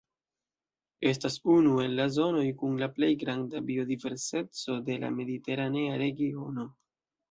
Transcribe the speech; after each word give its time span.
Estas 1.09 1.35
unu 1.57 1.75
el 1.83 1.93
la 1.99 2.07
zonoj 2.15 2.47
kun 2.63 2.81
la 2.85 2.91
plej 2.97 3.11
granda 3.27 3.63
biodiverseco 3.71 4.83
de 4.91 5.01
la 5.07 5.17
mediteranea 5.23 6.05
regiono. 6.09 6.73